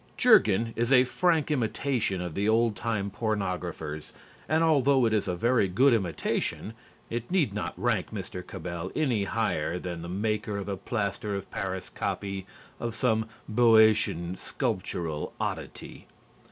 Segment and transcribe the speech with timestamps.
[0.17, 4.13] "Jurgen" is a frank imitation of the old time pornographers
[4.49, 6.73] and although it is a very good imitation,
[7.11, 8.41] it need not rank Mr.
[8.43, 12.47] Cabell any higher than the maker of a plaster of paris copy
[12.79, 16.07] of some Boeotian sculptural oddity.